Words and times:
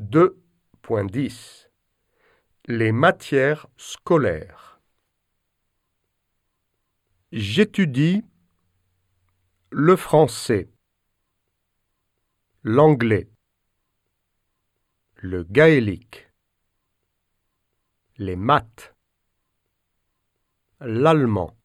2.10 0.00 1.68
Les 2.64 2.90
matières 2.90 3.66
scolaires. 3.76 4.80
J'étudie 7.32 8.24
le 9.70 9.96
français, 9.96 10.70
l'anglais, 12.62 13.30
le 15.16 15.44
gaélique, 15.44 16.32
les 18.16 18.36
maths, 18.36 18.94
l'allemand, 20.80 21.58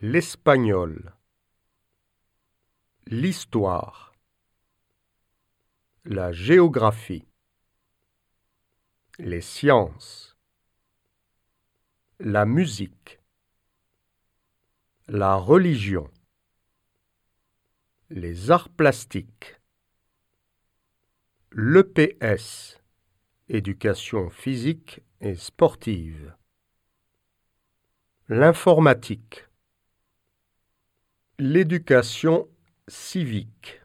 l'espagnol, 0.00 1.16
l'histoire, 3.08 4.13
la 6.06 6.32
géographie, 6.32 7.26
les 9.18 9.40
sciences, 9.40 10.36
la 12.20 12.44
musique, 12.44 13.20
la 15.08 15.36
religion, 15.36 16.10
les 18.10 18.50
arts 18.50 18.68
plastiques, 18.68 19.58
l'EPS, 21.52 22.82
éducation 23.48 24.28
physique 24.28 25.00
et 25.22 25.36
sportive, 25.36 26.36
l'informatique, 28.28 29.46
l'éducation 31.38 32.46
civique, 32.88 33.80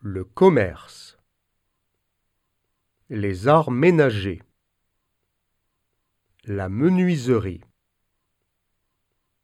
le 0.00 0.24
commerce, 0.24 1.18
les 3.08 3.48
arts 3.48 3.70
ménagers, 3.70 4.42
la 6.44 6.68
menuiserie, 6.68 7.62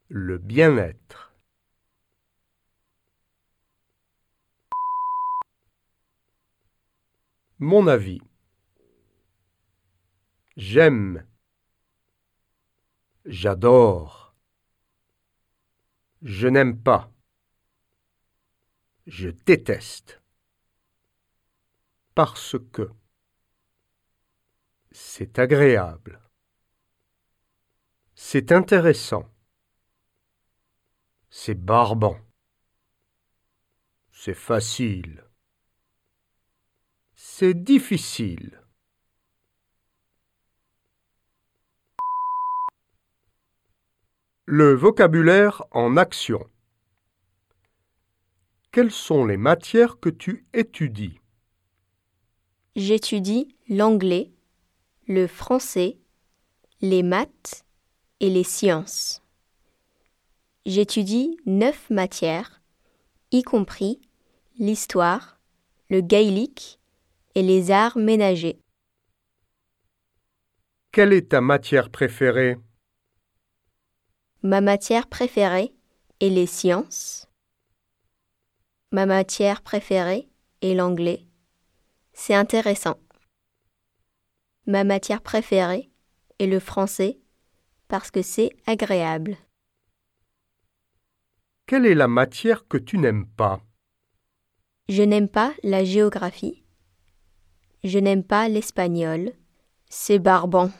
le 0.07 0.37
bien-être. 0.37 1.33
Mon 7.59 7.87
avis. 7.87 8.21
J'aime. 10.57 11.25
J'adore. 13.25 14.35
Je 16.21 16.47
n'aime 16.47 16.81
pas. 16.81 17.11
Je 19.07 19.29
déteste. 19.29 20.21
Parce 22.15 22.55
que. 22.71 22.89
C'est 24.91 25.37
agréable. 25.37 26.21
C'est 28.13 28.53
intéressant. 28.53 29.29
C'est 31.29 31.55
barbant. 31.55 32.17
C'est 34.13 34.33
facile. 34.33 35.25
C'est 37.15 37.53
difficile. 37.53 38.63
Le 44.45 44.73
vocabulaire 44.73 45.65
en 45.71 45.97
action. 45.97 46.49
Quelles 48.71 48.91
sont 48.91 49.25
les 49.25 49.37
matières 49.37 49.99
que 49.99 50.09
tu 50.09 50.47
étudies? 50.53 51.19
J'étudie 52.75 53.55
l'anglais, 53.69 54.33
le 55.07 55.27
français, 55.27 55.97
les 56.81 57.03
maths 57.03 57.63
et 58.19 58.29
les 58.29 58.43
sciences. 58.43 59.21
J'étudie 60.65 61.37
neuf 61.45 61.89
matières, 61.89 62.61
y 63.31 63.43
compris 63.43 64.01
l'histoire, 64.59 65.39
le 65.89 66.01
gaélique 66.01 66.81
et 67.33 67.43
les 67.43 67.71
arts 67.71 67.97
ménagers. 67.97 68.59
Quelle 70.91 71.13
est 71.13 71.29
ta 71.29 71.39
matière 71.39 71.89
préférée? 71.89 72.57
Ma 74.43 74.59
matière 74.59 75.07
préférée 75.07 75.73
est 76.19 76.29
les 76.29 76.45
sciences. 76.45 77.29
Ma 78.91 79.05
matière 79.05 79.61
préférée 79.61 80.27
est 80.61 80.73
l'anglais. 80.73 81.25
C'est 82.17 82.33
intéressant. 82.33 82.97
Ma 84.65 84.85
matière 84.85 85.21
préférée 85.21 85.91
est 86.39 86.47
le 86.47 86.61
français 86.61 87.19
parce 87.89 88.09
que 88.09 88.21
c'est 88.21 88.51
agréable. 88.65 89.37
Quelle 91.67 91.85
est 91.85 91.93
la 91.93 92.07
matière 92.07 92.67
que 92.67 92.77
tu 92.77 92.97
n'aimes 92.97 93.27
pas? 93.27 93.61
Je 94.87 95.03
n'aime 95.03 95.27
pas 95.27 95.53
la 95.61 95.83
géographie. 95.83 96.63
Je 97.83 97.99
n'aime 97.99 98.23
pas 98.23 98.47
l'espagnol. 98.47 99.33
C'est 99.89 100.19
barbant. 100.19 100.71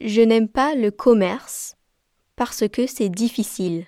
Je 0.00 0.22
n'aime 0.22 0.48
pas 0.48 0.74
le 0.74 0.90
commerce 0.90 1.76
parce 2.34 2.68
que 2.68 2.86
c'est 2.86 3.10
difficile. 3.10 3.86